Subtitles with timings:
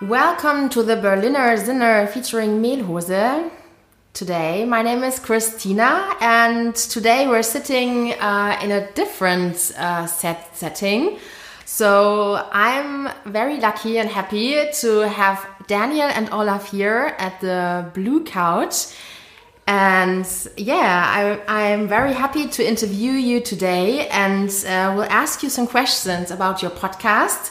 [0.00, 3.50] Welcome to the Berliner Zinner featuring Mehlhose.
[4.12, 10.56] Today, my name is Christina, and today we're sitting uh, in a different uh, set
[10.56, 11.18] setting.
[11.64, 18.22] So I'm very lucky and happy to have Daniel and Olaf here at the Blue
[18.22, 18.94] Couch.
[19.66, 20.24] And
[20.56, 25.66] yeah, I, am very happy to interview you today and uh, will ask you some
[25.66, 27.50] questions about your podcast.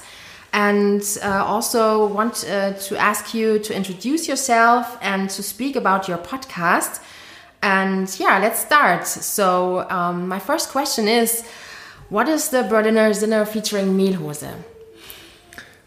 [0.57, 6.07] And uh, also want uh, to ask you to introduce yourself and to speak about
[6.07, 6.99] your podcast.
[7.61, 9.05] And yeah, let's start.
[9.05, 11.45] So, um, my first question is
[12.09, 14.51] What is the Berliner Zinner featuring Mehlhose?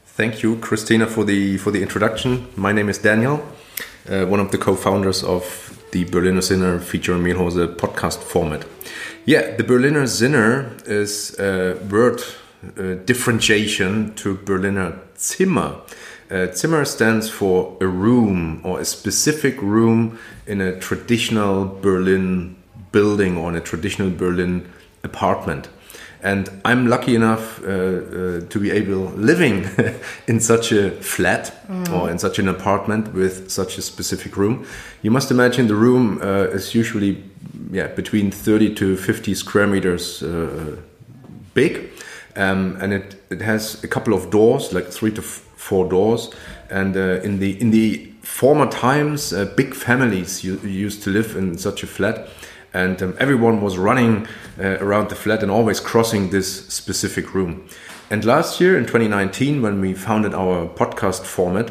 [0.05, 2.47] Thank you, Christina, for the, for the introduction.
[2.55, 3.43] My name is Daniel,
[4.09, 8.65] uh, one of the co founders of the Berliner Zinner featuring Mehlhose podcast format.
[9.25, 12.23] Yeah, the Berliner Zinner is a word
[12.62, 15.77] uh, differentiation to Berliner Zimmer.
[16.30, 22.56] Uh, Zimmer stands for a room or a specific room in a traditional Berlin
[22.92, 24.70] building or in a traditional Berlin
[25.03, 25.69] apartment.
[26.22, 29.66] And I'm lucky enough uh, uh, to be able living
[30.27, 31.92] in such a flat mm.
[31.92, 34.66] or in such an apartment with such a specific room.
[35.03, 37.25] You must imagine the room uh, is usually
[37.72, 40.77] yeah between 30 to 50 square meters uh,
[41.55, 41.91] big,
[42.36, 46.31] um, and it it has a couple of doors, like three to four doors.
[46.70, 51.59] And uh, in the in the former times, uh, big families used to live in
[51.59, 52.28] such a flat
[52.72, 54.27] and um, everyone was running
[54.59, 57.66] uh, around the flat and always crossing this specific room.
[58.10, 61.71] And last year in 2019, when we founded our podcast format,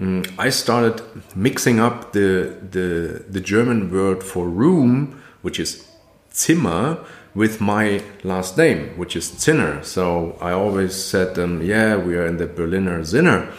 [0.00, 1.02] um, I started
[1.36, 5.86] mixing up the, the, the German word for room, which is
[6.34, 7.04] Zimmer,
[7.34, 9.84] with my last name, which is Zinner.
[9.84, 13.52] So I always said, um, yeah, we are in the Berliner Zinner.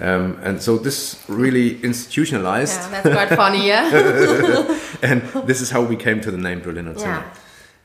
[0.00, 2.80] Um, and so this really institutionalized.
[2.80, 3.88] Yeah, that's quite funny, yeah.
[5.02, 7.22] and this is how we came to the name Berliner Zinner.
[7.22, 7.34] Yeah.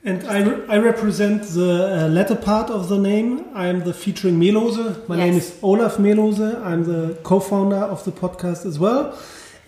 [0.03, 3.45] And I, re I represent the uh, latter part of the name.
[3.53, 5.07] I'm the featuring Mehlhose.
[5.09, 5.25] My yes.
[5.25, 6.55] name is Olaf Mehlhose.
[6.63, 9.17] I'm the co-founder of the podcast as well.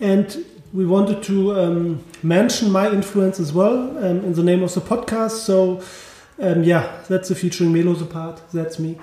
[0.00, 4.72] And we wanted to um, mention my influence as well um, in the name of
[4.74, 5.32] the podcast.
[5.32, 5.82] So,
[6.40, 8.40] um, yeah, that's the featuring Mehlhose part.
[8.52, 8.98] That's me.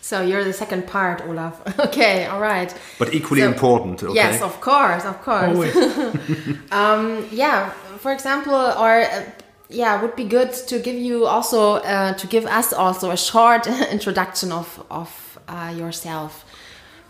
[0.00, 1.62] So you're the second part, Olaf.
[1.86, 2.74] okay, all right.
[2.98, 4.02] But equally so, important.
[4.02, 4.14] Okay?
[4.14, 5.74] Yes, of course, of course.
[6.72, 9.24] um, yeah, for example, or uh,
[9.70, 13.66] yeah, would be good to give you also uh, to give us also a short
[13.90, 16.44] introduction of of uh, yourself.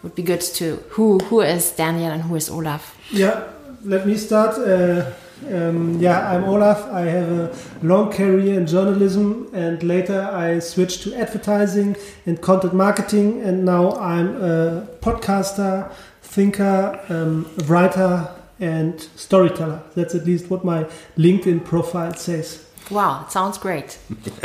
[0.04, 2.96] Would be good to who who is Daniel and who is Olaf.
[3.10, 3.42] Yeah,
[3.84, 4.58] let me start.
[4.58, 5.12] Uh,
[5.50, 6.86] um, yeah, I'm Olaf.
[6.90, 12.74] I have a long career in journalism, and later I switched to advertising and content
[12.74, 13.42] marketing.
[13.42, 19.82] And now I'm a podcaster, thinker, um, writer, and storyteller.
[19.94, 20.84] That's at least what my
[21.18, 22.66] LinkedIn profile says.
[22.90, 23.98] Wow, it sounds great.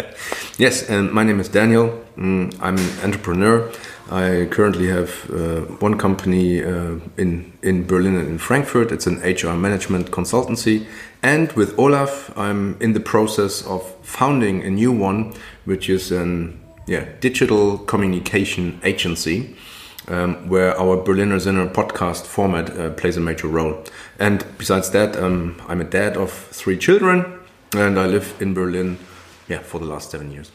[0.57, 2.05] yes, and my name is Daniel.
[2.17, 3.69] Mm, I'm an entrepreneur.
[4.11, 8.91] I currently have uh, one company uh, in in Berlin and in Frankfurt.
[8.91, 10.85] It's an HR management consultancy,
[11.21, 15.33] and with Olaf, I'm in the process of founding a new one,
[15.65, 19.55] which is an yeah digital communication agency.
[20.07, 23.83] Um, where our Berliner Zinner podcast format uh, plays a major role.
[24.17, 27.25] And besides that, um, I'm a dad of three children,
[27.75, 28.97] and I live in Berlin,
[29.47, 30.49] yeah, for the last seven years.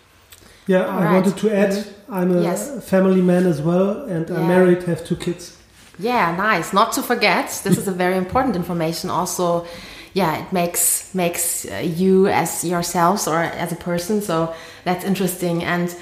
[0.66, 1.12] Yeah, All I right.
[1.12, 2.88] wanted to add, I'm a yes.
[2.88, 4.36] family man as well, and yeah.
[4.36, 5.56] I'm married, have two kids.
[5.98, 6.72] Yeah, nice.
[6.72, 9.10] Not to forget, this is a very important information.
[9.10, 9.66] Also,
[10.12, 14.22] yeah, it makes makes uh, you as yourselves or as a person.
[14.22, 15.62] So that's interesting.
[15.62, 15.94] And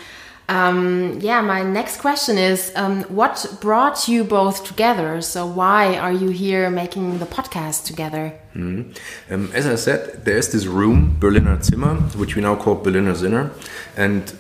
[0.49, 5.23] um, yeah, my next question is, um, what brought you both together?
[5.23, 8.33] So why are you here making the podcast together?
[8.55, 9.35] Mm -hmm.
[9.35, 13.15] um, as I said, there is this room, Berliner Zimmer, which we now call Berliner
[13.15, 13.51] Zinner,
[13.97, 14.35] and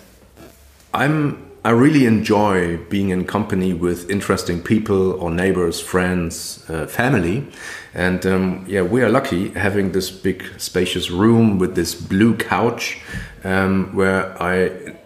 [0.94, 7.46] I'm I really enjoy being in company with interesting people or neighbors, friends, uh, family,
[7.94, 13.00] and um, yeah, we are lucky having this big spacious room with this blue couch,
[13.44, 14.96] um, where I,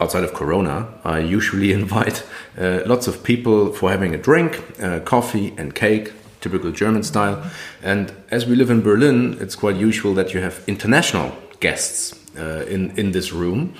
[0.00, 2.24] outside of Corona, I usually invite
[2.58, 6.12] uh, lots of people for having a drink, uh, coffee, and cake.
[6.40, 7.38] typical German style.
[7.84, 11.30] And as we live in Berlin, it's quite usual that you have international
[11.60, 13.74] guests uh, in in this room.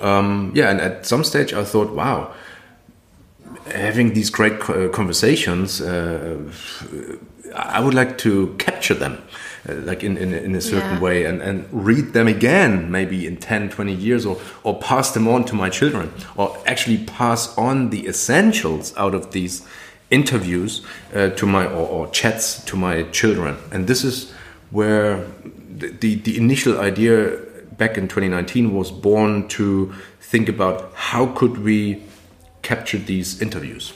[0.00, 2.32] Um, yeah, and at some stage I thought, wow,
[3.66, 6.38] having these great conversations, uh,
[7.54, 9.22] I would like to capture them.
[9.68, 11.00] Uh, like in, in, in, a certain yeah.
[11.00, 15.26] way and, and read them again maybe in 10 20 years or, or pass them
[15.26, 19.66] on to my children or actually pass on the essentials out of these
[20.10, 20.86] interviews
[21.16, 24.30] uh, to my or, or, chats to my children and this is
[24.70, 25.26] where
[25.68, 27.36] the, the, the initial idea
[27.78, 32.02] back in 2019 was born to think about how could we
[32.62, 33.92] capture these interviews.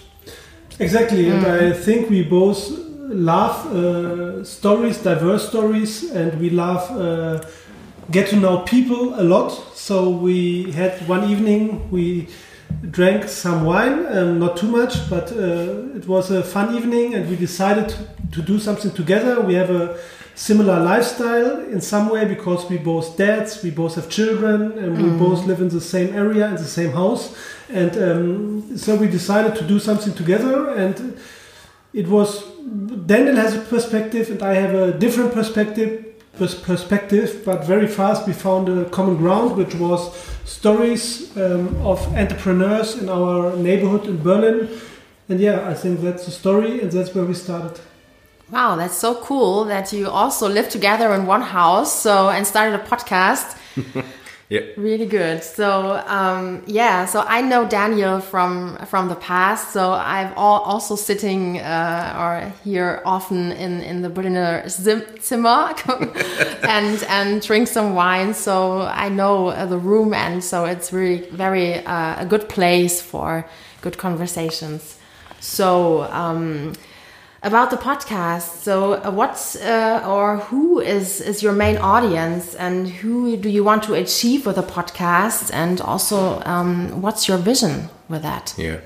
[0.79, 1.35] Exactly mm.
[1.35, 2.71] and i think we both
[3.11, 7.45] love uh, stories diverse stories and we love uh,
[8.11, 9.51] get to know people a lot.
[9.75, 12.29] So we had one evening we
[12.91, 17.29] drank some wine um, not too much but uh, it was a fun evening and
[17.29, 17.95] we decided
[18.33, 19.41] to do something together.
[19.41, 19.99] We have a
[20.41, 25.11] similar lifestyle in some way because we both dads, we both have children, and we
[25.11, 25.19] mm.
[25.19, 27.37] both live in the same area in the same house.
[27.69, 30.71] And um, so we decided to do something together.
[30.75, 31.19] And
[31.93, 32.43] it was
[33.07, 36.07] Daniel has a perspective, and I have a different perspective.
[36.39, 40.01] Perspective, but very fast we found a common ground, which was
[40.47, 44.69] stories um, of entrepreneurs in our neighborhood in Berlin.
[45.29, 47.81] And yeah, I think that's the story, and that's where we started.
[48.51, 52.01] Wow, that's so cool that you also live together in one house.
[52.03, 53.57] So and started a podcast.
[54.49, 55.45] yeah, really good.
[55.45, 59.73] So um, yeah, so I know Daniel from from the past.
[59.73, 65.73] So I've all, also sitting uh, or here often in in the Berliner Zimmer
[66.65, 68.35] and and drink some wine.
[68.35, 73.01] So I know uh, the room, and so it's really very uh, a good place
[73.01, 73.47] for
[73.81, 74.99] good conversations.
[75.39, 76.03] So.
[76.11, 76.73] Um,
[77.43, 78.63] about the podcast.
[78.63, 83.65] So uh, what's uh, or who is is your main audience and who do you
[83.65, 85.51] want to achieve with a podcast?
[85.53, 88.55] And also um, what's your vision with that?
[88.57, 88.81] Yeah.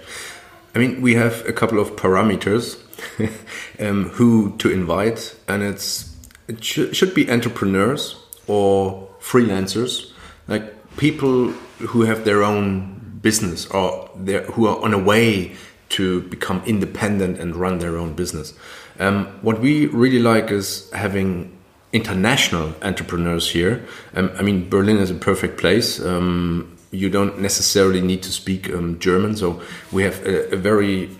[0.74, 2.78] I mean we have a couple of parameters
[3.80, 6.14] um, who to invite and it's
[6.48, 8.16] it sh should be entrepreneurs
[8.46, 10.12] or freelancers
[10.46, 10.64] like
[10.96, 11.48] people
[11.88, 14.08] who have their own business or
[14.52, 15.56] who are on a way
[15.90, 18.54] to become independent and run their own business.
[18.98, 21.56] Um, what we really like is having
[21.92, 23.86] international entrepreneurs here.
[24.14, 26.00] Um, I mean, Berlin is a perfect place.
[26.00, 31.10] Um, you don't necessarily need to speak um, German, so we have a, a, very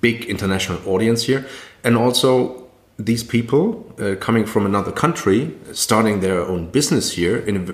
[0.00, 1.46] big international audience here,
[1.84, 2.64] and also
[2.98, 7.72] these people uh, coming from another country, starting their own business here in a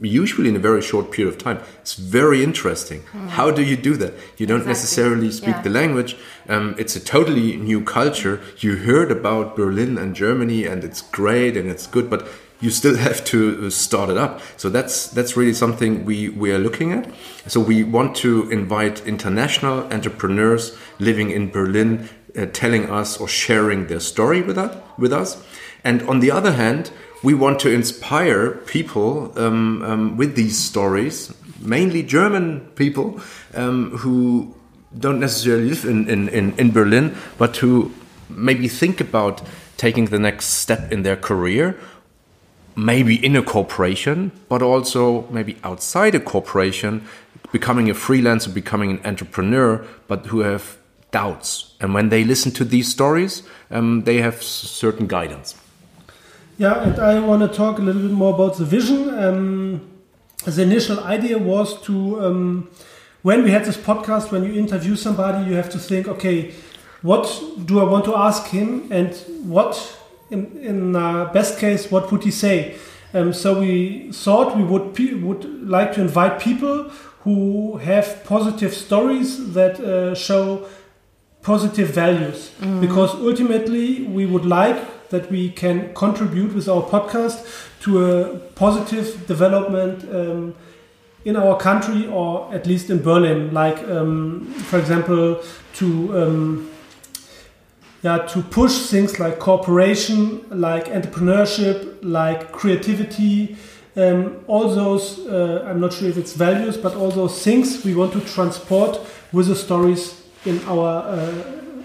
[0.00, 1.60] usually in a very short period of time.
[1.80, 3.02] It's very interesting.
[3.12, 3.28] Mm.
[3.28, 4.14] How do you do that?
[4.38, 4.70] You don't exactly.
[4.70, 5.62] necessarily speak yeah.
[5.62, 6.16] the language.
[6.48, 8.40] Um, it's a totally new culture.
[8.58, 12.26] You heard about Berlin and Germany, and it's great and it's good, but
[12.60, 14.40] you still have to uh, start it up.
[14.56, 17.08] So that's that's really something we we are looking at.
[17.46, 23.86] So we want to invite international entrepreneurs living in Berlin, uh, telling us or sharing
[23.86, 25.42] their story with us with us.
[25.82, 26.90] And on the other hand,
[27.22, 33.20] we want to inspire people um, um, with these stories, mainly German people
[33.54, 34.54] um, who
[34.98, 37.92] don't necessarily live in, in, in, in, Berlin, but who
[38.28, 39.42] maybe think about
[39.76, 41.78] taking the next step in their career,
[42.74, 47.06] maybe in a corporation, but also maybe outside a corporation,
[47.52, 50.78] becoming a freelancer, becoming an entrepreneur, but who have
[51.10, 51.74] doubts.
[51.80, 55.54] And when they listen to these stories, um, they have certain guidance.
[56.60, 59.08] Yeah, and I want to talk a little bit more about the vision.
[59.18, 59.80] Um,
[60.44, 62.70] the initial idea was to, um,
[63.22, 66.52] when we had this podcast, when you interview somebody, you have to think, okay,
[67.00, 67.24] what
[67.64, 69.72] do I want to ask him, and what,
[70.30, 72.76] in, in uh, best case, what would he say?
[73.14, 76.90] Um, so we thought we would would like to invite people
[77.24, 80.66] who have positive stories that uh, show
[81.40, 82.82] positive values, mm.
[82.82, 87.44] because ultimately we would like that we can contribute with our podcast
[87.80, 90.54] to a positive development um,
[91.24, 93.52] in our country or at least in Berlin.
[93.52, 95.42] Like, um, for example,
[95.74, 96.70] to um,
[98.02, 103.56] yeah, to push things like cooperation, like entrepreneurship, like creativity,
[103.96, 107.94] um, all those, uh, I'm not sure if it's values, but all those things we
[107.94, 109.00] want to transport
[109.32, 111.34] with the stories in our uh,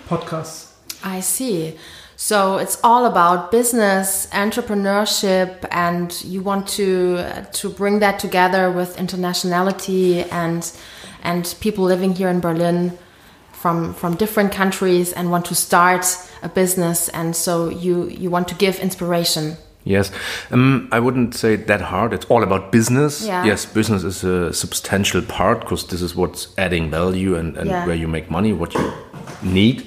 [0.08, 0.72] podcasts.
[1.04, 1.76] I see.
[2.18, 8.98] So it's all about business, entrepreneurship, and you want to to bring that together with
[8.98, 10.72] internationality and
[11.24, 12.98] and people living here in Berlin
[13.52, 16.06] from from different countries and want to start
[16.42, 19.58] a business, and so you you want to give inspiration.
[19.88, 20.12] Yes,
[20.52, 22.14] um, I wouldn't say that hard.
[22.14, 23.22] It's all about business.
[23.28, 23.46] Yeah.
[23.46, 27.86] Yes, business is a substantial part because this is what's adding value and, and Yeah.
[27.86, 28.92] where you make money, what you
[29.44, 29.84] need.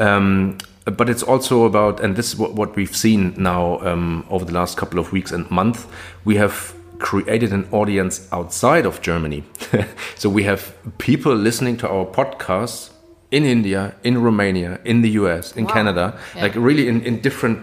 [0.00, 4.44] Um, but it's also about, and this is what, what we've seen now um, over
[4.44, 5.86] the last couple of weeks and month.
[6.24, 9.44] We have created an audience outside of Germany.
[10.14, 12.90] so we have people listening to our podcasts
[13.30, 15.72] in India, in Romania, in the US, in Wow.
[15.72, 16.42] Canada, Yeah.
[16.42, 17.58] like really in, in different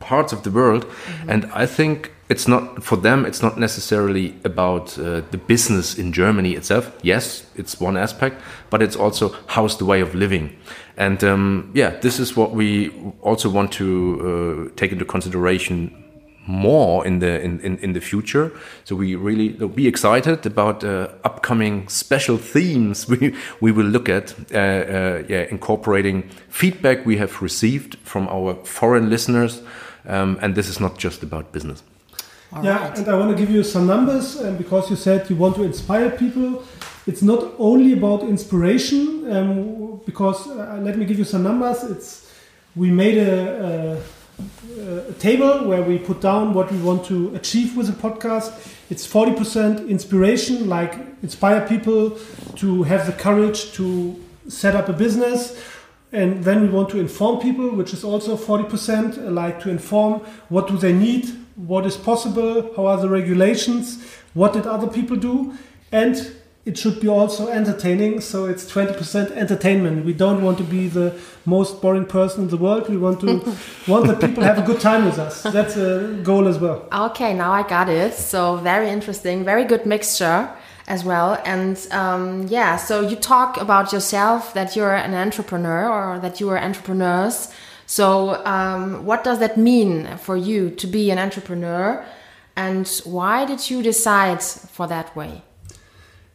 [0.00, 0.84] parts of the world
[1.28, 6.12] and i think it's not for them it's not necessarily about uh, the business in
[6.12, 8.34] germany itself yes it's one aspect
[8.68, 10.50] but it's also how's the way of living
[11.02, 12.90] and um, yeah this is what we
[13.22, 15.90] also want to uh, take into consideration
[16.46, 18.50] more in the in, in, in the future
[18.84, 24.34] so we really be excited about uh, upcoming special themes we we will look at
[24.52, 29.62] uh, uh, yeah incorporating feedback we have received from our foreign listeners
[30.08, 31.82] um, and this is not just about business
[32.52, 32.98] All yeah, right.
[32.98, 35.62] and I want to give you some numbers and because you said you want to
[35.62, 36.62] inspire people.
[37.06, 41.82] It's not only about inspiration, um, because uh, let me give you some numbers.
[41.82, 42.30] It's
[42.76, 44.00] we made a,
[44.78, 48.52] a, a table where we put down what we want to achieve with a podcast.
[48.88, 52.18] It's 40% inspiration, like inspire people
[52.56, 54.16] to have the courage to
[54.48, 55.60] set up a business.
[56.12, 60.68] And then we want to inform people, which is also 40%, like to inform what
[60.68, 64.02] do they need, what is possible, how are the regulations,
[64.34, 65.54] what did other people do,
[65.90, 68.20] and it should be also entertaining.
[68.20, 70.04] So it's 20% entertainment.
[70.04, 72.88] We don't want to be the most boring person in the world.
[72.88, 73.56] We want to
[73.88, 75.42] want that people have a good time with us.
[75.42, 76.88] That's a goal as well.
[76.92, 78.14] Okay, now I got it.
[78.14, 80.48] So very interesting, very good mixture
[80.86, 81.40] as well.
[81.44, 86.48] And um, yeah, so you talk about yourself that you're an entrepreneur or that you
[86.50, 87.52] are entrepreneurs.
[87.86, 92.04] So um, what does that mean for you to be an entrepreneur?
[92.54, 95.42] And why did you decide for that way?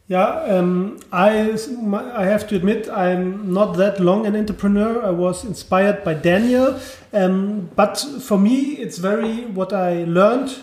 [0.08, 1.54] Yeah, um, I,
[1.92, 5.04] I have to admit I'm not that long an entrepreneur.
[5.04, 6.80] I was inspired by Daniel,
[7.12, 10.56] um, but for me it's very what I learned.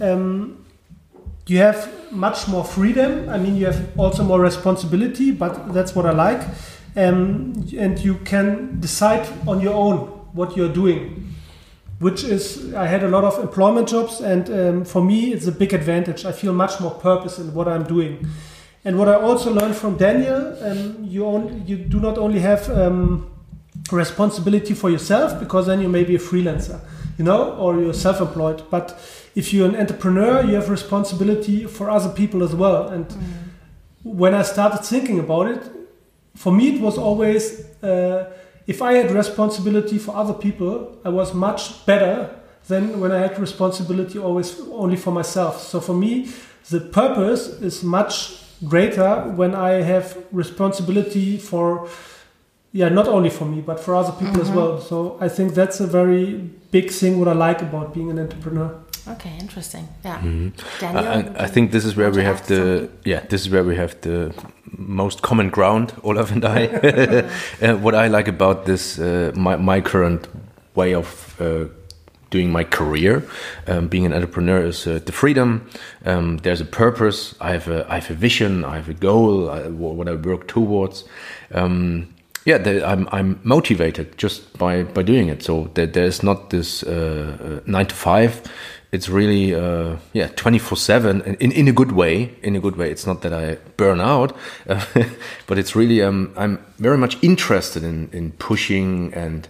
[0.00, 0.64] Um,
[1.48, 3.28] you have much more freedom.
[3.28, 6.42] I mean, you have also more responsibility, but that's what I like.
[6.94, 11.34] Um, and you can decide on your own what you're doing,
[11.98, 15.52] which is I had a lot of employment jobs, and um, for me it's a
[15.52, 16.24] big advantage.
[16.24, 18.28] I feel much more purpose in what I'm doing.
[18.84, 22.68] And what I also learned from Daniel, um, you only, you do not only have
[22.70, 23.30] um,
[23.90, 26.80] responsibility for yourself because then you may be a freelancer,
[27.18, 28.64] you know, or you're self-employed.
[28.70, 28.98] But
[29.34, 32.88] if you're an entrepreneur, you have responsibility for other people as well.
[32.88, 33.06] And
[34.02, 35.62] when I started thinking about it,
[36.34, 38.30] for me it was always uh,
[38.66, 42.30] if I had responsibility for other people, I was much better
[42.66, 45.60] than when I had responsibility always only for myself.
[45.60, 46.30] So for me,
[46.70, 51.88] the purpose is much greater when I have responsibility for
[52.74, 55.78] yeah not only for me but for other people as well so i think that's
[55.80, 56.34] a very
[56.72, 58.70] big thing what i like about being an entrepreneur
[59.06, 59.86] Okay, interesting.
[60.02, 60.18] Yeah.
[60.18, 60.80] Mm-hmm.
[60.80, 62.98] Daniel, I, I think this is where we have the something?
[63.04, 64.32] yeah this is where we have the
[64.78, 66.66] most common ground Olaf and I
[67.62, 70.26] uh, what I like about this uh, my, my current
[70.74, 71.66] way of uh,
[72.36, 73.14] doing my career
[73.70, 75.48] um, being an entrepreneur is uh, the freedom
[76.10, 79.50] um, there's a purpose I have a, I have a vision I have a goal
[79.56, 81.04] I, what I work towards
[81.52, 82.08] um,
[82.44, 85.42] yeah, the, I'm I'm motivated just by by doing it.
[85.42, 88.42] So there, there's not this uh, uh, nine to five.
[88.92, 92.34] It's really uh, yeah twenty four seven in in a good way.
[92.42, 92.90] In a good way.
[92.90, 94.36] It's not that I burn out,
[95.46, 99.48] but it's really um, I'm very much interested in in pushing and.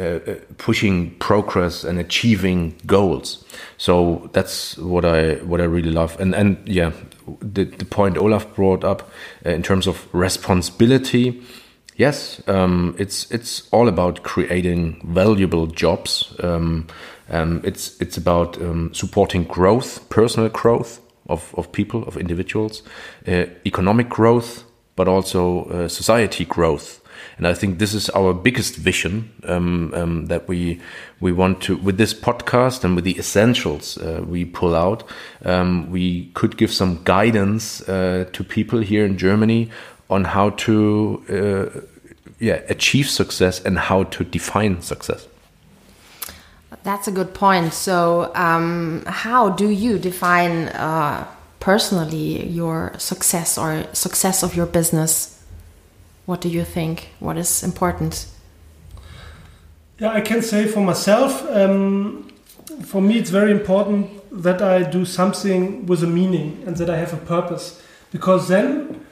[0.00, 3.44] Uh, uh, pushing progress and achieving goals.
[3.76, 6.18] So that's what I what I really love.
[6.18, 6.92] And and yeah,
[7.40, 9.10] the the point Olaf brought up
[9.44, 11.42] uh, in terms of responsibility.
[11.96, 16.34] Yes, um, it's it's all about creating valuable jobs.
[16.42, 16.86] Um,
[17.28, 22.82] um, it's it's about um, supporting growth, personal growth of, of people, of individuals,
[23.28, 24.64] uh, economic growth,
[24.96, 26.99] but also uh, society growth.
[27.38, 30.80] And I think this is our biggest vision um, um, that we
[31.20, 35.04] we want to with this podcast and with the essentials uh, we pull out.
[35.44, 39.70] Um, we could give some guidance uh, to people here in Germany
[40.08, 41.80] on how to uh,
[42.38, 45.26] yeah achieve success and how to define success.
[46.82, 47.74] That's a good point.
[47.74, 51.26] So, um, how do you define uh,
[51.58, 55.39] personally your success or success of your business?
[56.26, 57.08] What do you think?
[57.18, 58.26] What is important?
[59.98, 62.30] Yeah, I can say for myself, um,
[62.84, 64.08] for me, it's very important
[64.42, 69.04] that I do something with a meaning and that I have a purpose, because then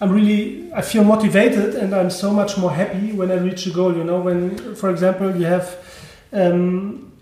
[0.00, 3.70] I'm really I feel motivated and I'm so much more happy when I reach a
[3.70, 3.94] goal.
[3.94, 5.76] You know, when for example you have
[6.32, 7.12] um,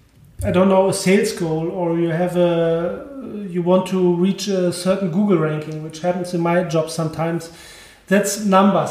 [0.44, 3.08] I don't know a sales goal or you have a
[3.48, 7.50] you want to reach a certain Google ranking, which happens in my job sometimes.
[8.06, 8.90] That's numbers,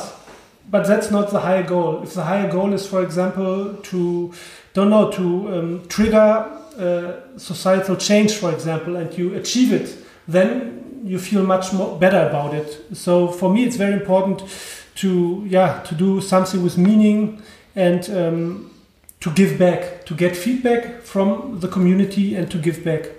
[0.71, 2.01] but that's not the higher goal.
[2.01, 4.33] If the higher goal is, for example, to
[4.73, 6.49] don't know to um, trigger
[6.79, 9.93] uh, societal change, for example, and you achieve it,
[10.27, 12.85] then you feel much more better about it.
[12.93, 14.43] So for me, it's very important
[14.95, 17.41] to yeah to do something with meaning
[17.75, 18.71] and um,
[19.19, 23.09] to give back, to get feedback from the community and to give back.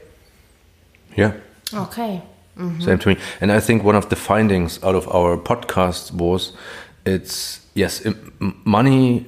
[1.16, 1.34] Yeah.
[1.72, 2.22] Okay.
[2.80, 3.16] Same to me.
[3.40, 6.52] And I think one of the findings out of our podcast was
[7.04, 8.02] it's yes,
[8.64, 9.26] money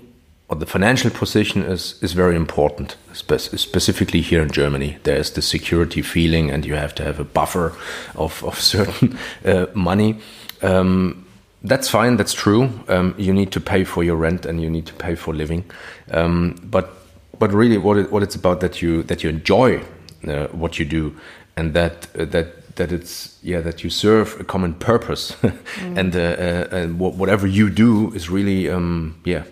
[0.48, 4.98] or the financial position is is very important, spe- specifically here in Germany.
[5.02, 7.72] There's the security feeling, and you have to have a buffer
[8.14, 10.18] of of certain uh, money.
[10.62, 11.24] Um,
[11.62, 12.16] that's fine.
[12.16, 12.68] That's true.
[12.88, 15.64] Um, you need to pay for your rent, and you need to pay for living.
[16.10, 16.90] Um, but
[17.38, 19.82] but really, what it, what it's about that you that you enjoy
[20.28, 21.16] uh, what you do,
[21.56, 25.36] and that uh, that that it's yeah that you serve a common purpose,
[25.80, 29.44] and uh, uh, and wha- whatever you do is really um, yeah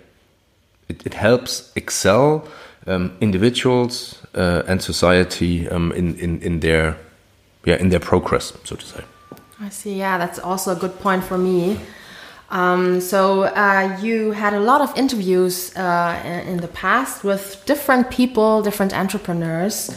[0.89, 2.47] it, it helps excel
[2.87, 6.97] um, individuals uh, and society um, in, in in their
[7.65, 9.05] yeah in their progress, so to say.
[9.61, 9.95] I see.
[9.99, 11.79] Yeah, that's also a good point for me.
[12.51, 18.11] Um, so uh, you had a lot of interviews uh, in the past with different
[18.11, 19.91] people, different entrepreneurs.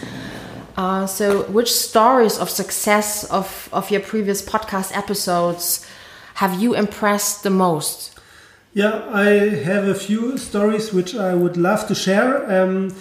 [0.78, 5.86] Uh, so, which stories of success of, of your previous podcast episodes
[6.36, 8.20] have you impressed the most?
[8.74, 9.24] Yeah, I
[9.64, 12.44] have a few stories which I would love to share.
[12.52, 12.94] Um,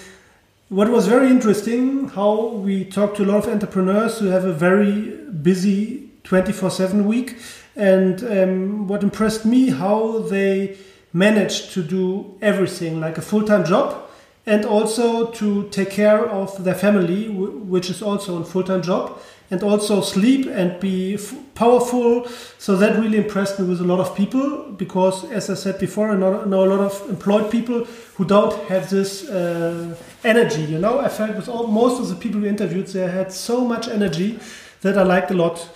[0.69, 4.53] what was very interesting, how we talked to a lot of entrepreneurs who have a
[4.53, 7.39] very busy 24 7 week.
[7.75, 10.77] And um, what impressed me, how they
[11.13, 14.04] managed to do everything like a full time job
[14.47, 19.19] and also to take care of their family, which is also a full time job,
[19.51, 22.27] and also sleep and be f- powerful.
[22.59, 26.11] So that really impressed me with a lot of people because, as I said before,
[26.11, 27.85] I know, a lot of employed people
[28.17, 30.63] who don't have this uh, energy.
[30.63, 33.65] You know, I felt with all, most of the people we interviewed, they had so
[33.65, 34.39] much energy
[34.83, 35.69] that I liked a lot.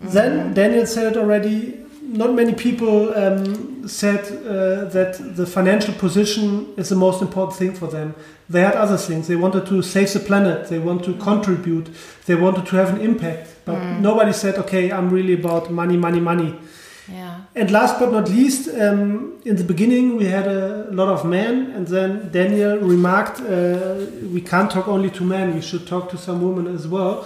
[0.00, 1.79] Then Daniel said it already.
[2.12, 7.72] Not many people um, said uh, that the financial position is the most important thing
[7.72, 8.14] for them.
[8.48, 9.28] They had other things.
[9.28, 10.68] They wanted to save the planet.
[10.68, 11.88] They want to contribute.
[12.26, 13.54] They wanted to have an impact.
[13.64, 16.54] But nobody said, "Okay, I'm really about money, money, money."
[17.08, 17.34] Yeah.
[17.54, 21.72] And last but not least, um, in the beginning we had a lot of men,
[21.76, 25.54] and then Daniel remarked, uh, "We can't talk only to men.
[25.54, 27.24] We should talk to some women as well."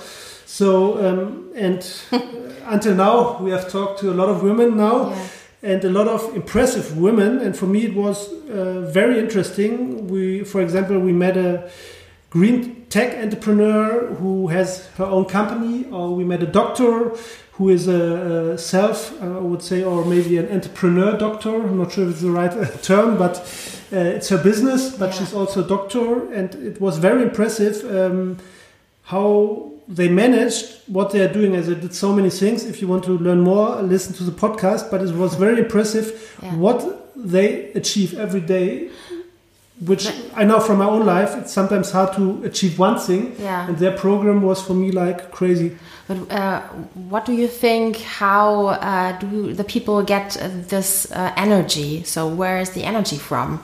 [0.58, 2.20] So, um, and uh,
[2.66, 5.72] until now, we have talked to a lot of women now, Yeah.
[5.72, 7.40] and a lot of impressive women.
[7.40, 10.06] And for me, it was uh, very interesting.
[10.06, 11.68] We, for example, we met a
[12.30, 17.10] green tech entrepreneur who has her own company, or we met a doctor
[17.58, 21.52] who is a, self, uh, I would say, or maybe an entrepreneur doctor.
[21.66, 23.38] I'm not sure if it's the right uh, term, but
[23.92, 24.90] uh, it's her business.
[24.96, 25.18] But Yeah.
[25.18, 28.36] she's also a doctor, and it was very impressive um,
[29.02, 31.54] how they managed what they are doing.
[31.54, 32.64] As they did so many things.
[32.64, 34.90] If you want to learn more, listen to the podcast.
[34.90, 36.54] But it was very impressive Yeah.
[36.56, 38.90] what they achieve every day
[39.80, 43.34] which I know from my own life, it's sometimes hard to achieve one thing.
[43.38, 43.66] Yeah.
[43.68, 45.76] And their program was for me like crazy.
[46.06, 46.60] But uh,
[47.10, 47.96] what do you think?
[48.00, 50.36] How uh, do the people get
[50.68, 52.04] this uh, energy?
[52.04, 53.62] So where is the energy from?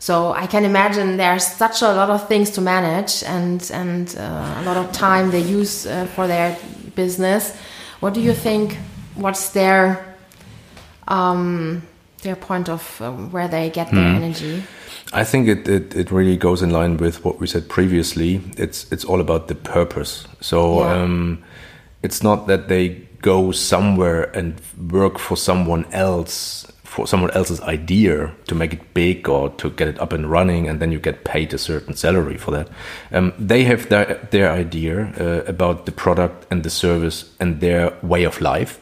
[0.00, 4.60] So I can imagine there's such a lot of things to manage and and uh,
[4.60, 6.56] a lot of time they use uh, for their
[6.94, 7.52] business.
[8.00, 8.78] What do you think?
[9.16, 9.98] What's their
[11.08, 11.82] um,
[12.22, 14.62] their point of uh, where they get their energy?
[15.12, 18.40] I think it, it, it really goes in line with what we said previously.
[18.56, 20.26] It's it's all about the purpose.
[20.40, 21.02] So Yeah.
[21.02, 21.38] um,
[22.02, 24.60] it's not that they go somewhere and
[24.92, 29.88] work for someone else for someone else's idea to make it big or to get
[29.88, 32.68] it up and running, and then you get paid a certain salary for that.
[33.12, 37.92] Um, they have their their idea uh, about the product and the service and their
[38.02, 38.80] way of life.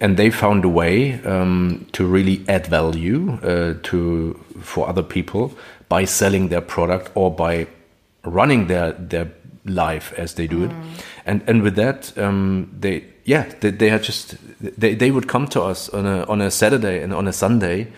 [0.00, 5.52] And they found a way um, to really add value uh, to for other people
[5.88, 7.66] by selling their product or by
[8.24, 9.32] running their their
[9.64, 10.70] life as they do it,
[11.26, 15.46] and and with that um, they yeah, they, they are just they, they would come
[15.48, 17.92] to us on a on a Saturday and on a Sunday,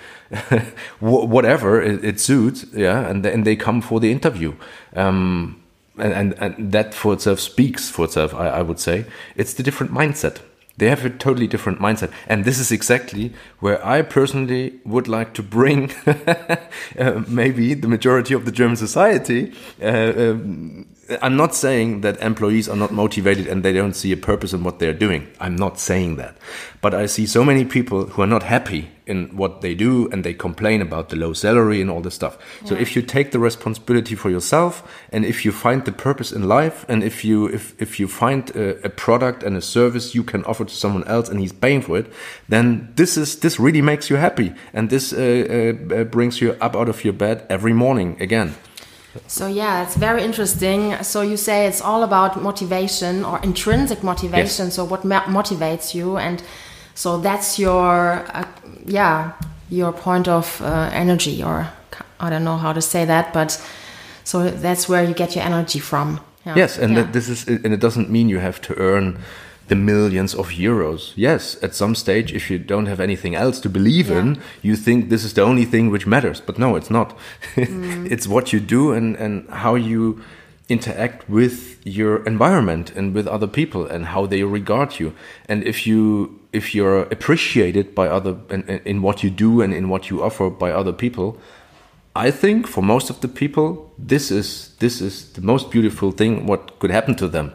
[1.00, 4.54] whatever it, it, suits, yeah, and and they come for the interview.
[4.94, 5.60] Um,
[5.96, 9.04] and, and, and that for itself speaks for itself, I, I would say.
[9.36, 10.40] It's the different mindset.
[10.76, 12.10] They have a totally different mindset.
[12.26, 18.34] And this is exactly where I personally would like to bring uh, maybe the majority
[18.34, 19.52] of the German society.
[19.80, 20.86] Uh, um,
[21.20, 24.64] I'm not saying that employees are not motivated and they don't see a purpose in
[24.64, 25.28] what they're doing.
[25.40, 26.36] I'm not saying that.
[26.80, 30.24] But I see so many people who are not happy in what they do and
[30.24, 32.38] they complain about the low salary and all this stuff.
[32.62, 32.68] Yeah.
[32.68, 36.48] So if you take the responsibility for yourself and if you find the purpose in
[36.48, 40.22] life and if you if if you find a, a product and a service you
[40.22, 42.06] can offer to someone else and he's paying for it,
[42.48, 46.52] then this is this really makes you happy and this uh, uh, uh brings you
[46.60, 48.54] up out of your bed every morning again.
[49.26, 51.02] So yeah, it's very interesting.
[51.02, 54.66] So you say it's all about motivation or intrinsic motivation.
[54.66, 54.74] Yes.
[54.74, 56.42] So what motivates you, and
[56.94, 58.44] so that's your uh,
[58.86, 59.32] yeah
[59.70, 61.68] your point of uh, energy, or
[62.20, 63.60] I don't know how to say that, but
[64.24, 66.20] so that's where you get your energy from.
[66.46, 66.56] Yeah.
[66.56, 67.10] Yes, and yeah.
[67.10, 69.18] this is and it doesn't mean you have to earn
[69.68, 71.12] the millions of euros.
[71.16, 74.18] Yes, at some stage, if you don't have anything else to believe yeah.
[74.18, 76.40] in, you think this is the only thing which matters.
[76.40, 77.16] But no, it's not.
[77.64, 78.10] Mm.
[78.10, 80.20] it's what you do and, and how you
[80.68, 85.12] interact with your environment and with other people and how they regard you.
[85.48, 89.88] And if you if you're appreciated by other in, in what you do and in
[89.88, 91.38] what you offer by other people,
[92.16, 96.46] I think for most of the people, this is this is the most beautiful thing
[96.46, 97.54] what could happen to them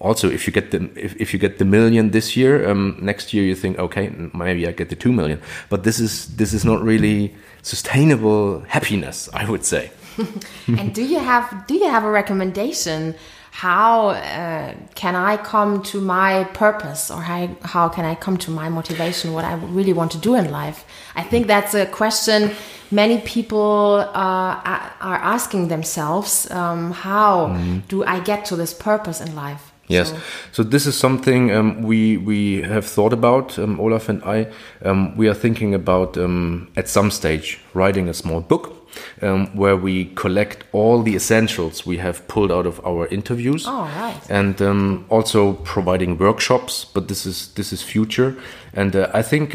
[0.00, 3.32] also if you get the if, if you get the million this year um, next
[3.32, 5.40] year you think okay maybe i get the two million.
[5.68, 9.90] But this is this is not really sustainable happiness i would say.
[10.68, 13.14] And do you have do you have a recommendation?
[13.50, 17.10] How uh, can i come to my purpose?
[17.10, 20.34] Or how, how can i come to my motivation what i really want to do
[20.34, 20.84] in life?
[21.14, 22.50] I think that's a question
[22.90, 24.60] many people uh,
[25.00, 27.80] are asking themselves um, how mm -hmm.
[27.88, 30.18] do i get to this purpose in life Yes, so,
[30.52, 34.46] so this is something um, we we have thought about, um, Olaf and I.
[34.82, 38.84] Um, we are thinking about um, at some stage writing a small book
[39.22, 43.82] um, where we collect all the essentials we have pulled out of our interviews, oh,
[43.96, 44.20] right.
[44.30, 46.84] and um, also providing workshops.
[46.84, 48.36] But this is this is future,
[48.72, 49.54] and uh, I think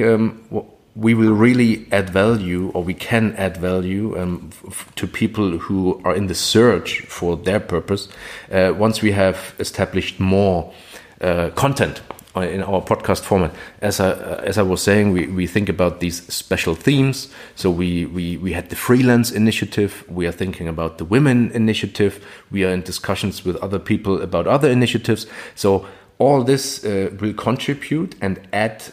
[0.96, 4.50] we will really add value or we can add value um,
[4.96, 8.10] to people who are in the search for their purpose
[8.52, 10.74] uh, once we have established more
[11.22, 12.02] uh, content
[12.36, 13.54] in our podcast format.
[13.82, 14.12] As I,
[14.44, 17.28] as I was saying, we, we think about these special themes.
[17.56, 20.06] So we, we, we had the freelance initiative.
[20.08, 22.26] We are thinking about the women initiative.
[22.52, 25.28] We are in discussions with other people about other initiatives.
[25.56, 28.84] So all this uh, will contribute and add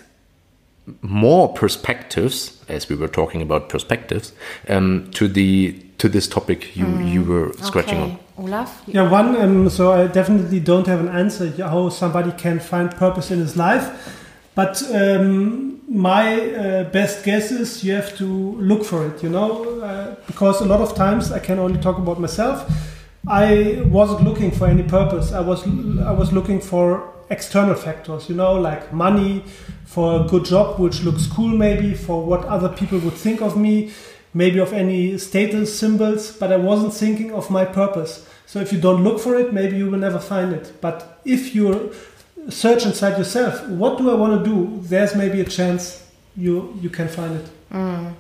[1.02, 4.32] more perspectives, as we were talking about perspectives,
[4.68, 7.12] um, to the to this topic you mm.
[7.12, 8.12] you were scratching okay.
[8.12, 8.18] on.
[8.38, 8.82] Olaf?
[8.86, 9.36] Yeah, one.
[9.36, 13.56] Um, so I definitely don't have an answer how somebody can find purpose in his
[13.56, 13.88] life,
[14.54, 19.22] but um, my uh, best guess is you have to look for it.
[19.22, 22.70] You know, uh, because a lot of times I can only talk about myself.
[23.28, 25.32] I wasn't looking for any purpose.
[25.32, 25.66] I was
[26.00, 28.28] I was looking for external factors.
[28.28, 29.44] You know, like money
[29.84, 33.56] for a good job, which looks cool maybe, for what other people would think of
[33.56, 33.92] me,
[34.34, 38.28] maybe of any status symbols, but I wasn't thinking of my purpose.
[38.46, 40.80] So if you don't look for it, maybe you will never find it.
[40.80, 41.92] But if you
[42.48, 44.80] search inside yourself, what do I want to do?
[44.82, 46.04] There's maybe a chance
[46.36, 47.46] you you can find it.
[47.72, 48.14] Mm.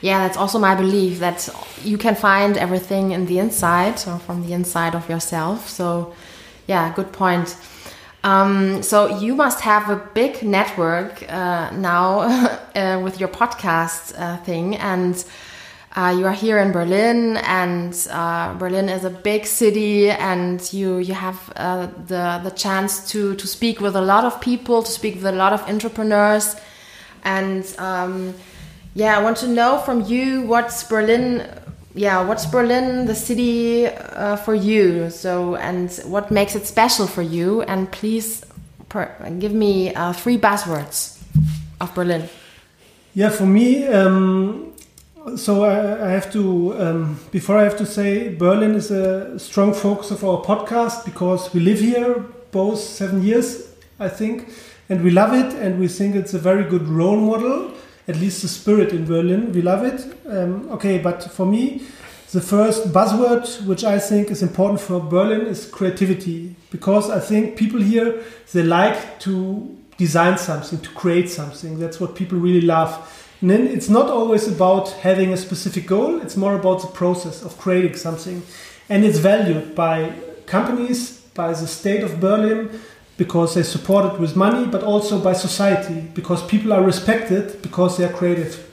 [0.00, 1.48] Yeah, that's also my belief that
[1.82, 5.68] you can find everything in the inside or from the inside of yourself.
[5.68, 6.14] So,
[6.68, 7.56] yeah, good point.
[8.24, 12.20] Um, so you must have a big network uh, now
[12.74, 15.24] uh, with your podcast uh, thing, and
[15.96, 20.98] uh, you are here in Berlin, and uh, Berlin is a big city, and you
[20.98, 24.90] you have uh, the the chance to to speak with a lot of people, to
[24.90, 26.56] speak with a lot of entrepreneurs,
[27.22, 28.34] and um,
[28.94, 31.46] yeah, I want to know from you what's Berlin
[31.98, 35.10] yeah, what's Berlin, the city, uh, for you?
[35.10, 37.62] So, and what makes it special for you?
[37.62, 38.44] And please
[39.38, 41.20] give me uh, three buzzwords
[41.80, 42.28] of Berlin.
[43.14, 44.72] Yeah, for me, um,
[45.36, 49.74] so I, I, have to, um, before I have to say, Berlin is a strong
[49.74, 54.50] focus of our podcast because we live here both seven years, I think,
[54.88, 57.72] and we love it and we think it's a very good role model
[58.08, 59.52] at least the spirit in Berlin.
[59.52, 60.04] We love it.
[60.26, 61.82] Um, okay, but for me,
[62.30, 67.56] The first buzzword, which I think is important for Berlin, is creativity, because I think
[67.56, 71.78] people here they like to design something, to create something.
[71.78, 72.92] That's what people really love.
[73.40, 77.42] And then it's not always about having a specific goal; it's more about the process
[77.42, 78.42] of creating something,
[78.90, 80.12] and it's valued by
[80.44, 82.78] companies, by the state of Berlin,
[83.18, 87.98] because they support it with money, but also by society because people are respected because
[87.98, 88.66] they are creative.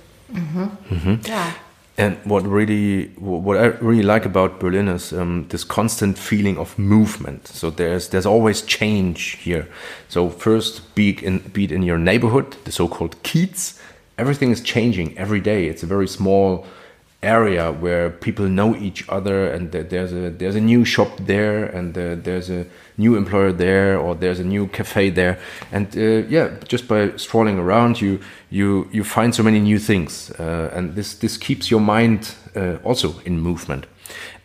[1.28, 1.52] Yeah.
[1.98, 6.78] And what really, what I really like about Berlin is um, this constant feeling of
[6.78, 7.48] movement.
[7.48, 9.68] So there's there's always change here.
[10.10, 13.80] So first, be in be it in your neighborhood, the so-called Kiez,
[14.18, 15.68] everything is changing every day.
[15.68, 16.66] It's a very small
[17.26, 21.98] area where people know each other, and there's a there's a new shop there, and
[21.98, 22.66] uh, there's a
[22.98, 25.38] new employer there, or there's a new cafe there,
[25.72, 30.32] and uh, yeah, just by strolling around, you you you find so many new things,
[30.40, 33.86] uh, and this this keeps your mind uh, also in movement.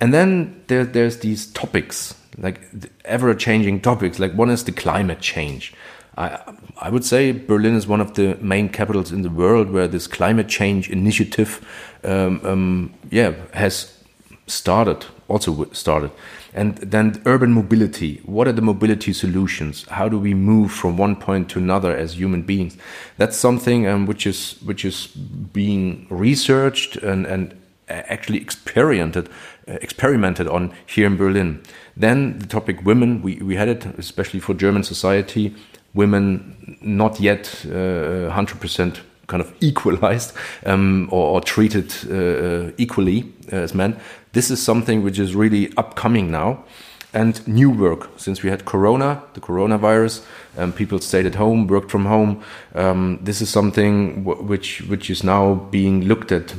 [0.00, 4.18] And then there, there's these topics, like the ever-changing topics.
[4.18, 5.74] Like one is the climate change.
[6.16, 6.38] I,
[6.80, 10.06] I would say Berlin is one of the main capitals in the world where this
[10.06, 11.60] climate change initiative,
[12.04, 13.98] um, um, yeah, has
[14.46, 16.10] started, also started.
[16.54, 18.20] And then urban mobility.
[18.24, 19.84] What are the mobility solutions?
[19.88, 22.76] How do we move from one point to another as human beings?
[23.18, 27.54] That's something um, which is which is being researched and and
[27.88, 29.28] actually experimented
[29.68, 31.62] uh, experimented on here in Berlin.
[31.96, 35.54] Then the topic women, we, we had it especially for German society.
[35.94, 40.32] Women not yet uh, 100% kind of equalized
[40.66, 43.96] um, or, or treated uh, uh, equally as men.
[44.32, 46.64] This is something which is really upcoming now.
[47.12, 50.22] And new work, since we had Corona, the coronavirus,
[50.56, 52.40] um, people stayed at home, worked from home.
[52.76, 56.54] Um, this is something w- which which is now being looked at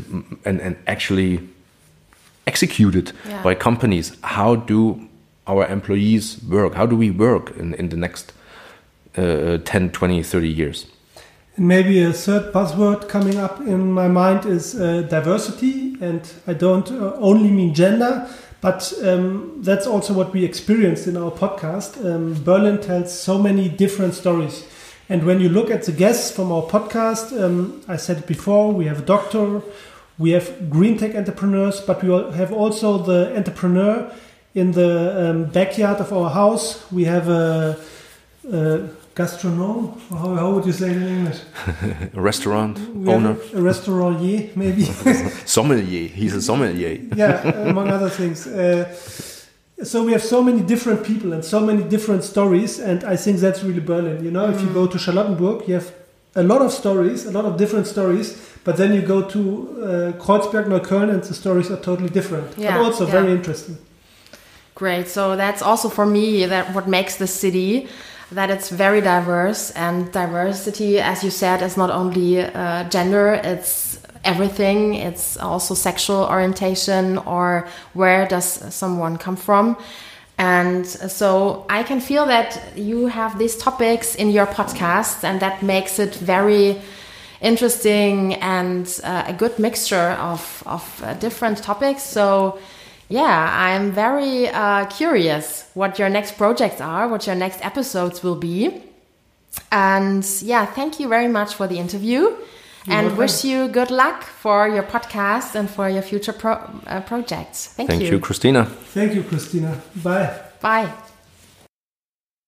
[0.45, 1.39] and, and actually
[2.45, 3.43] executed Yeah.
[3.43, 4.11] by companies.
[4.23, 5.07] How do
[5.47, 6.73] our employees work?
[6.75, 8.33] How do we work in, in the next
[9.17, 10.87] uh, 10, 20, 30 years?
[11.55, 16.53] And maybe a third buzzword coming up in my mind is uh, diversity, and I
[16.53, 18.27] don't uh, only mean gender,
[18.61, 22.03] but um, that's also what we experienced in our podcast.
[22.05, 24.65] Um, Berlin tells so many different stories.
[25.09, 28.71] And when you look at the guests from our podcast, um, I said it before,
[28.71, 29.61] we have a doctor,
[30.17, 34.09] we have green tech entrepreneurs, but we have also the entrepreneur
[34.53, 36.89] in the um, backyard of our house.
[36.91, 37.77] We have a,
[38.53, 39.93] a gastronome.
[40.09, 41.39] How, how would you say it in English?
[42.13, 44.83] Restaurant We owner, have a restaurancier, maybe.
[45.45, 46.07] sommelier.
[46.07, 46.99] He's a sommelier.
[47.15, 48.47] yeah, among other things.
[48.47, 48.85] Uh,
[49.83, 53.39] so we have so many different people and so many different stories, and I think
[53.39, 54.23] that's really Berlin.
[54.23, 55.91] You know, if you go to Charlottenburg, you have
[56.35, 60.11] a lot of stories, a lot of different stories, but then you go to uh,
[60.23, 63.11] Kreuzberg, Neukölln, and the stories are totally different, Yeah, but also yeah.
[63.11, 63.77] very interesting.
[64.75, 65.07] Great.
[65.07, 67.87] So that's also for me that what makes the city
[68.31, 73.99] that it's very diverse and diversity, as you said, is not only uh, gender; it's
[74.23, 74.95] everything.
[74.95, 79.77] It's also sexual orientation or where does someone come from.
[80.37, 85.61] And so I can feel that you have these topics in your podcast, and that
[85.61, 86.81] makes it very
[87.41, 92.03] interesting and uh, a good mixture of, of uh, different topics.
[92.03, 92.59] So,
[93.11, 98.35] yeah, I'm very uh, curious what your next projects are, what your next episodes will
[98.35, 98.83] be.
[99.71, 102.35] And yeah, thank you very much for the interview
[102.87, 103.17] and welcome.
[103.17, 107.67] wish you good luck for your podcast and for your future pro- uh, projects.
[107.67, 107.97] Thank, you.
[107.97, 108.65] Thank you, Christina.
[108.65, 109.81] Thank you, Christina.
[110.03, 110.39] Bye.
[110.61, 111.10] Bye.